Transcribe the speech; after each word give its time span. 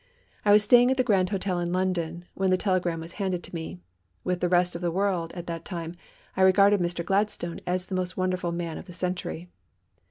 I 0.43 0.51
was 0.51 0.63
staying 0.63 0.89
at 0.89 0.97
the 0.97 1.03
Grand 1.03 1.29
Hotel 1.29 1.59
in 1.59 1.71
London 1.71 2.25
when 2.33 2.49
the 2.49 2.57
telegram 2.57 3.01
was 3.01 3.11
handed 3.21 3.43
to 3.43 3.53
me. 3.53 3.81
With 4.23 4.39
the 4.39 4.49
rest 4.49 4.75
of 4.75 4.81
the 4.81 4.89
world, 4.89 5.31
at 5.35 5.45
that 5.45 5.63
time, 5.63 5.93
I 6.35 6.41
regarded 6.41 6.79
Mr. 6.79 7.05
Gladstone 7.05 7.59
as 7.67 7.85
the 7.85 7.93
most 7.93 8.17
wonderful 8.17 8.51
man 8.51 8.79
of 8.79 8.85
the 8.85 8.93
century. 8.93 9.47